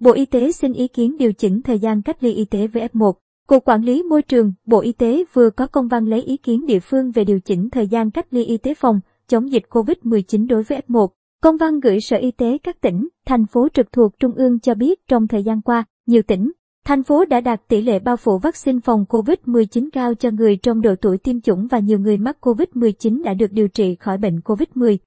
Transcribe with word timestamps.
Bộ 0.00 0.12
Y 0.12 0.26
tế 0.26 0.52
xin 0.52 0.72
ý 0.72 0.88
kiến 0.88 1.16
điều 1.18 1.32
chỉnh 1.32 1.62
thời 1.62 1.78
gian 1.78 2.02
cách 2.02 2.24
ly 2.24 2.32
y 2.32 2.44
tế 2.44 2.66
với 2.66 2.88
F1. 2.92 3.12
Cục 3.48 3.64
Quản 3.64 3.82
lý 3.82 4.02
Môi 4.02 4.22
trường, 4.22 4.52
Bộ 4.66 4.80
Y 4.80 4.92
tế 4.92 5.24
vừa 5.32 5.50
có 5.50 5.66
công 5.66 5.88
văn 5.88 6.06
lấy 6.06 6.22
ý 6.22 6.36
kiến 6.36 6.66
địa 6.66 6.80
phương 6.80 7.10
về 7.10 7.24
điều 7.24 7.40
chỉnh 7.40 7.70
thời 7.70 7.86
gian 7.86 8.10
cách 8.10 8.26
ly 8.30 8.44
y 8.44 8.56
tế 8.56 8.74
phòng 8.74 9.00
chống 9.28 9.52
dịch 9.52 9.62
COVID-19 9.70 10.46
đối 10.46 10.62
với 10.62 10.80
F1. 10.88 11.08
Công 11.42 11.56
văn 11.56 11.80
gửi 11.80 12.00
Sở 12.00 12.16
Y 12.16 12.30
tế 12.30 12.58
các 12.62 12.80
tỉnh, 12.80 13.08
thành 13.26 13.46
phố 13.46 13.68
trực 13.74 13.92
thuộc 13.92 14.18
Trung 14.18 14.32
ương 14.34 14.60
cho 14.60 14.74
biết 14.74 15.00
trong 15.08 15.28
thời 15.28 15.42
gian 15.42 15.62
qua, 15.62 15.84
nhiều 16.06 16.22
tỉnh, 16.22 16.52
thành 16.84 17.02
phố 17.02 17.24
đã 17.24 17.40
đạt 17.40 17.68
tỷ 17.68 17.82
lệ 17.82 17.98
bao 17.98 18.16
phủ 18.16 18.38
vaccine 18.38 18.78
phòng 18.84 19.04
COVID-19 19.08 19.88
cao 19.92 20.14
cho 20.14 20.30
người 20.30 20.56
trong 20.56 20.80
độ 20.80 20.94
tuổi 21.00 21.18
tiêm 21.18 21.40
chủng 21.40 21.66
và 21.66 21.78
nhiều 21.78 21.98
người 21.98 22.16
mắc 22.16 22.36
COVID-19 22.40 23.22
đã 23.22 23.34
được 23.34 23.52
điều 23.52 23.68
trị 23.68 23.94
khỏi 23.94 24.18
bệnh 24.18 24.36
COVID-19. 24.36 24.98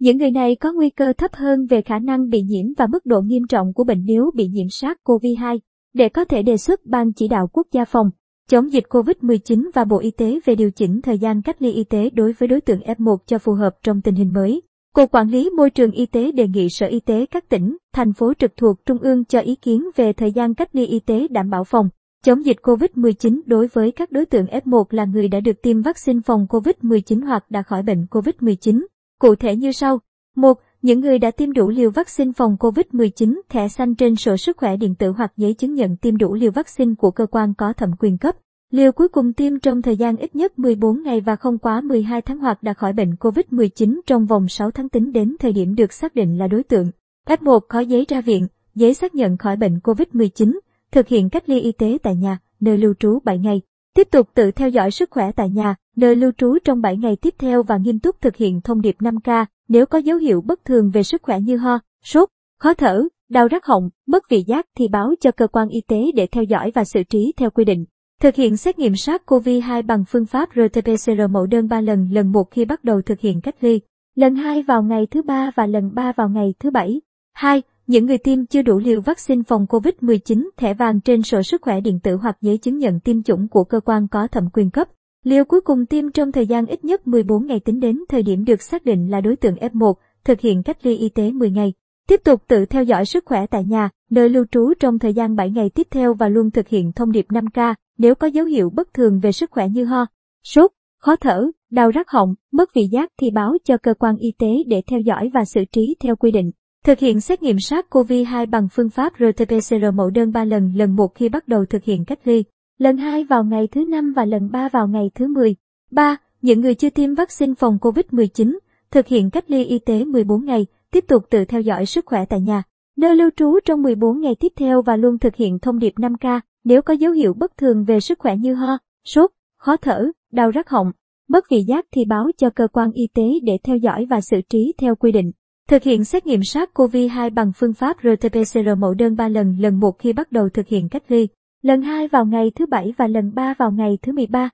Những 0.00 0.18
người 0.18 0.30
này 0.30 0.56
có 0.56 0.72
nguy 0.72 0.90
cơ 0.90 1.12
thấp 1.12 1.34
hơn 1.34 1.66
về 1.66 1.82
khả 1.82 1.98
năng 1.98 2.28
bị 2.28 2.42
nhiễm 2.42 2.66
và 2.76 2.86
mức 2.86 3.06
độ 3.06 3.20
nghiêm 3.20 3.42
trọng 3.48 3.72
của 3.72 3.84
bệnh 3.84 4.04
nếu 4.04 4.30
bị 4.34 4.48
nhiễm 4.48 4.66
SARS-CoV-2. 4.66 5.58
Để 5.94 6.08
có 6.08 6.24
thể 6.24 6.42
đề 6.42 6.56
xuất 6.56 6.86
Ban 6.86 7.12
chỉ 7.12 7.28
đạo 7.28 7.48
quốc 7.52 7.66
gia 7.72 7.84
phòng 7.84 8.10
chống 8.48 8.72
dịch 8.72 8.84
COVID-19 8.88 9.70
và 9.74 9.84
Bộ 9.84 9.98
Y 9.98 10.10
tế 10.10 10.40
về 10.44 10.54
điều 10.54 10.70
chỉnh 10.70 11.00
thời 11.02 11.18
gian 11.18 11.42
cách 11.42 11.62
ly 11.62 11.72
y 11.72 11.84
tế 11.84 12.10
đối 12.10 12.32
với 12.32 12.48
đối 12.48 12.60
tượng 12.60 12.80
F1 12.80 13.16
cho 13.26 13.38
phù 13.38 13.52
hợp 13.52 13.76
trong 13.82 14.00
tình 14.00 14.14
hình 14.14 14.32
mới. 14.34 14.62
Cục 14.94 15.10
Quản 15.10 15.28
lý 15.28 15.50
Môi 15.50 15.70
trường 15.70 15.90
Y 15.90 16.06
tế 16.06 16.32
đề 16.32 16.48
nghị 16.48 16.68
Sở 16.68 16.86
Y 16.86 17.00
tế 17.00 17.26
các 17.26 17.48
tỉnh, 17.48 17.76
thành 17.94 18.12
phố 18.12 18.32
trực 18.38 18.56
thuộc 18.56 18.86
Trung 18.86 18.98
ương 18.98 19.24
cho 19.24 19.40
ý 19.40 19.54
kiến 19.54 19.84
về 19.96 20.12
thời 20.12 20.32
gian 20.32 20.54
cách 20.54 20.76
ly 20.76 20.86
y 20.86 21.00
tế 21.00 21.28
đảm 21.28 21.50
bảo 21.50 21.64
phòng 21.64 21.88
chống 22.24 22.44
dịch 22.44 22.56
COVID-19 22.62 23.40
đối 23.46 23.66
với 23.66 23.92
các 23.92 24.12
đối 24.12 24.26
tượng 24.26 24.46
F1 24.46 24.84
là 24.90 25.04
người 25.04 25.28
đã 25.28 25.40
được 25.40 25.62
tiêm 25.62 25.82
vaccine 25.82 26.20
phòng 26.24 26.46
COVID-19 26.48 27.26
hoặc 27.26 27.50
đã 27.50 27.62
khỏi 27.62 27.82
bệnh 27.82 28.06
COVID-19. 28.10 28.84
Cụ 29.18 29.34
thể 29.34 29.56
như 29.56 29.72
sau. 29.72 30.00
1. 30.36 30.60
Những 30.82 31.00
người 31.00 31.18
đã 31.18 31.30
tiêm 31.30 31.52
đủ 31.52 31.68
liều 31.68 31.90
vaccine 31.90 32.32
phòng 32.36 32.56
COVID-19, 32.60 33.40
thẻ 33.48 33.68
xanh 33.68 33.94
trên 33.94 34.16
sổ 34.16 34.36
sức 34.36 34.56
khỏe 34.56 34.76
điện 34.76 34.94
tử 34.94 35.10
hoặc 35.10 35.32
giấy 35.36 35.54
chứng 35.54 35.74
nhận 35.74 35.96
tiêm 35.96 36.16
đủ 36.16 36.34
liều 36.34 36.50
vaccine 36.50 36.94
của 36.98 37.10
cơ 37.10 37.26
quan 37.26 37.54
có 37.54 37.72
thẩm 37.72 37.90
quyền 37.98 38.18
cấp. 38.18 38.36
Liều 38.70 38.92
cuối 38.92 39.08
cùng 39.08 39.32
tiêm 39.32 39.58
trong 39.58 39.82
thời 39.82 39.96
gian 39.96 40.16
ít 40.16 40.36
nhất 40.36 40.58
14 40.58 41.02
ngày 41.02 41.20
và 41.20 41.36
không 41.36 41.58
quá 41.58 41.80
12 41.80 42.22
tháng 42.22 42.38
hoặc 42.38 42.62
đã 42.62 42.74
khỏi 42.74 42.92
bệnh 42.92 43.14
COVID-19 43.14 44.00
trong 44.06 44.26
vòng 44.26 44.48
6 44.48 44.70
tháng 44.70 44.88
tính 44.88 45.12
đến 45.12 45.36
thời 45.40 45.52
điểm 45.52 45.74
được 45.74 45.92
xác 45.92 46.14
định 46.14 46.38
là 46.38 46.46
đối 46.46 46.62
tượng. 46.62 46.90
F1 47.26 47.60
có 47.68 47.80
giấy 47.80 48.04
ra 48.08 48.20
viện, 48.20 48.46
giấy 48.74 48.94
xác 48.94 49.14
nhận 49.14 49.36
khỏi 49.36 49.56
bệnh 49.56 49.78
COVID-19, 49.78 50.58
thực 50.90 51.08
hiện 51.08 51.30
cách 51.30 51.48
ly 51.48 51.60
y 51.60 51.72
tế 51.72 51.98
tại 52.02 52.16
nhà, 52.16 52.38
nơi 52.60 52.78
lưu 52.78 52.94
trú 52.98 53.18
7 53.24 53.38
ngày. 53.38 53.60
Tiếp 53.98 54.08
tục 54.10 54.28
tự 54.34 54.50
theo 54.50 54.68
dõi 54.68 54.90
sức 54.90 55.10
khỏe 55.10 55.32
tại 55.32 55.50
nhà, 55.50 55.74
nơi 55.96 56.16
lưu 56.16 56.32
trú 56.38 56.58
trong 56.64 56.80
7 56.80 56.96
ngày 56.96 57.16
tiếp 57.16 57.34
theo 57.38 57.62
và 57.62 57.76
nghiêm 57.76 57.98
túc 57.98 58.20
thực 58.20 58.36
hiện 58.36 58.60
thông 58.60 58.80
điệp 58.80 58.96
5K 58.98 59.46
nếu 59.68 59.86
có 59.86 59.98
dấu 59.98 60.18
hiệu 60.18 60.40
bất 60.40 60.64
thường 60.64 60.90
về 60.90 61.02
sức 61.02 61.22
khỏe 61.22 61.40
như 61.40 61.56
ho, 61.56 61.78
sốt, 62.04 62.28
khó 62.60 62.74
thở, 62.74 63.04
đau 63.30 63.48
rắc 63.48 63.66
họng, 63.66 63.90
mất 64.06 64.28
vị 64.30 64.44
giác 64.46 64.66
thì 64.76 64.88
báo 64.88 65.14
cho 65.20 65.30
cơ 65.30 65.46
quan 65.46 65.68
y 65.68 65.80
tế 65.88 66.12
để 66.14 66.26
theo 66.26 66.44
dõi 66.44 66.72
và 66.74 66.84
xử 66.84 67.02
trí 67.02 67.32
theo 67.36 67.50
quy 67.50 67.64
định. 67.64 67.84
Thực 68.20 68.34
hiện 68.34 68.56
xét 68.56 68.78
nghiệm 68.78 68.92
SARS-CoV-2 68.92 69.86
bằng 69.86 70.04
phương 70.08 70.26
pháp 70.26 70.48
RT-PCR 70.54 71.28
mẫu 71.30 71.46
đơn 71.46 71.68
3 71.68 71.80
lần, 71.80 72.08
lần 72.12 72.32
1 72.32 72.50
khi 72.50 72.64
bắt 72.64 72.84
đầu 72.84 73.02
thực 73.02 73.20
hiện 73.20 73.40
cách 73.40 73.56
ly, 73.60 73.80
lần 74.14 74.34
2 74.34 74.62
vào 74.62 74.82
ngày 74.82 75.06
thứ 75.10 75.22
3 75.22 75.50
và 75.56 75.66
lần 75.66 75.94
3 75.94 76.12
vào 76.12 76.28
ngày 76.28 76.54
thứ 76.60 76.70
7. 76.70 77.00
2. 77.32 77.62
Những 77.88 78.06
người 78.06 78.18
tiêm 78.18 78.46
chưa 78.46 78.62
đủ 78.62 78.78
liều 78.78 79.00
vaccine 79.00 79.42
phòng 79.42 79.66
COVID-19, 79.68 80.48
thẻ 80.56 80.74
vàng 80.74 81.00
trên 81.00 81.22
sổ 81.22 81.42
sức 81.42 81.62
khỏe 81.62 81.80
điện 81.80 82.00
tử 82.00 82.16
hoặc 82.16 82.36
giấy 82.40 82.58
chứng 82.58 82.78
nhận 82.78 83.00
tiêm 83.00 83.22
chủng 83.22 83.48
của 83.48 83.64
cơ 83.64 83.80
quan 83.80 84.08
có 84.08 84.28
thẩm 84.28 84.48
quyền 84.52 84.70
cấp. 84.70 84.88
Liều 85.24 85.44
cuối 85.44 85.60
cùng 85.60 85.86
tiêm 85.86 86.10
trong 86.10 86.32
thời 86.32 86.46
gian 86.46 86.66
ít 86.66 86.84
nhất 86.84 87.06
14 87.06 87.46
ngày 87.46 87.60
tính 87.60 87.80
đến 87.80 87.98
thời 88.08 88.22
điểm 88.22 88.44
được 88.44 88.62
xác 88.62 88.84
định 88.84 89.10
là 89.10 89.20
đối 89.20 89.36
tượng 89.36 89.54
F1, 89.54 89.94
thực 90.24 90.40
hiện 90.40 90.62
cách 90.62 90.86
ly 90.86 90.96
y 90.96 91.08
tế 91.08 91.30
10 91.30 91.50
ngày. 91.50 91.72
Tiếp 92.08 92.20
tục 92.24 92.42
tự 92.48 92.64
theo 92.64 92.84
dõi 92.84 93.04
sức 93.04 93.24
khỏe 93.26 93.46
tại 93.46 93.64
nhà, 93.64 93.90
nơi 94.10 94.28
lưu 94.28 94.44
trú 94.50 94.72
trong 94.80 94.98
thời 94.98 95.14
gian 95.14 95.36
7 95.36 95.50
ngày 95.50 95.70
tiếp 95.70 95.86
theo 95.90 96.14
và 96.14 96.28
luôn 96.28 96.50
thực 96.50 96.68
hiện 96.68 96.92
thông 96.92 97.12
điệp 97.12 97.26
5K 97.28 97.74
nếu 97.98 98.14
có 98.14 98.26
dấu 98.26 98.46
hiệu 98.46 98.70
bất 98.70 98.94
thường 98.94 99.20
về 99.20 99.32
sức 99.32 99.50
khỏe 99.50 99.68
như 99.68 99.84
ho, 99.84 100.06
sốt, 100.44 100.70
khó 100.98 101.16
thở, 101.16 101.50
đau 101.70 101.90
rắc 101.90 102.10
họng, 102.10 102.34
mất 102.52 102.74
vị 102.74 102.88
giác 102.90 103.12
thì 103.20 103.30
báo 103.30 103.56
cho 103.64 103.76
cơ 103.76 103.94
quan 103.94 104.16
y 104.16 104.32
tế 104.38 104.48
để 104.66 104.82
theo 104.86 105.00
dõi 105.00 105.30
và 105.34 105.44
xử 105.44 105.64
trí 105.72 105.96
theo 106.00 106.16
quy 106.16 106.30
định. 106.30 106.50
Thực 106.84 106.98
hiện 106.98 107.20
xét 107.20 107.42
nghiệm 107.42 107.56
SARS-CoV-2 107.56 108.50
bằng 108.50 108.68
phương 108.72 108.90
pháp 108.90 109.12
RT-PCR 109.18 109.94
mẫu 109.94 110.10
đơn 110.10 110.32
3 110.32 110.44
lần, 110.44 110.72
lần 110.76 110.96
1 110.96 111.14
khi 111.14 111.28
bắt 111.28 111.48
đầu 111.48 111.64
thực 111.64 111.84
hiện 111.84 112.04
cách 112.04 112.18
ly, 112.24 112.44
lần 112.78 112.96
2 112.96 113.24
vào 113.24 113.44
ngày 113.44 113.66
thứ 113.66 113.84
5 113.88 114.12
và 114.16 114.24
lần 114.24 114.50
3 114.50 114.68
vào 114.68 114.88
ngày 114.88 115.10
thứ 115.14 115.26
10. 115.26 115.54
3. 115.90 116.16
Những 116.42 116.60
người 116.60 116.74
chưa 116.74 116.90
tiêm 116.90 117.14
vaccine 117.14 117.54
phòng 117.54 117.78
COVID-19, 117.80 118.58
thực 118.90 119.06
hiện 119.06 119.30
cách 119.30 119.50
ly 119.50 119.64
y 119.64 119.78
tế 119.78 120.04
14 120.04 120.44
ngày, 120.44 120.66
tiếp 120.90 121.04
tục 121.08 121.22
tự 121.30 121.44
theo 121.44 121.60
dõi 121.60 121.86
sức 121.86 122.06
khỏe 122.06 122.24
tại 122.24 122.40
nhà, 122.40 122.62
nơi 122.96 123.16
lưu 123.16 123.30
trú 123.36 123.58
trong 123.64 123.82
14 123.82 124.20
ngày 124.20 124.34
tiếp 124.40 124.52
theo 124.56 124.82
và 124.82 124.96
luôn 124.96 125.18
thực 125.18 125.36
hiện 125.36 125.58
thông 125.58 125.78
điệp 125.78 125.92
5K 125.96 126.40
nếu 126.64 126.82
có 126.82 126.94
dấu 126.94 127.12
hiệu 127.12 127.34
bất 127.34 127.56
thường 127.56 127.84
về 127.84 128.00
sức 128.00 128.18
khỏe 128.18 128.36
như 128.36 128.54
ho, 128.54 128.78
sốt, 129.04 129.30
khó 129.56 129.76
thở, 129.76 130.06
đau 130.32 130.50
rắc 130.50 130.68
họng, 130.68 130.92
mất 131.28 131.44
vị 131.50 131.62
giác 131.68 131.86
thì 131.92 132.04
báo 132.04 132.30
cho 132.36 132.50
cơ 132.50 132.68
quan 132.68 132.92
y 132.92 133.06
tế 133.14 133.22
để 133.42 133.58
theo 133.64 133.76
dõi 133.76 134.06
và 134.10 134.20
xử 134.20 134.40
trí 134.50 134.74
theo 134.78 134.96
quy 134.96 135.12
định. 135.12 135.32
Thực 135.68 135.82
hiện 135.82 136.04
xét 136.04 136.26
nghiệm 136.26 136.40
SARS-CoV-2 136.40 137.34
bằng 137.34 137.52
phương 137.56 137.74
pháp 137.74 137.96
RT-PCR 138.02 138.76
mẫu 138.78 138.94
đơn 138.94 139.16
3 139.16 139.28
lần, 139.28 139.56
lần 139.60 139.80
1 139.80 139.98
khi 139.98 140.12
bắt 140.12 140.32
đầu 140.32 140.48
thực 140.48 140.68
hiện 140.68 140.88
cách 140.88 141.02
ly, 141.08 141.28
lần 141.62 141.82
2 141.82 142.08
vào 142.08 142.26
ngày 142.26 142.52
thứ 142.54 142.66
7 142.66 142.92
và 142.96 143.06
lần 143.06 143.34
3 143.34 143.54
vào 143.58 143.70
ngày 143.70 143.98
thứ 144.02 144.12
13. 144.12 144.50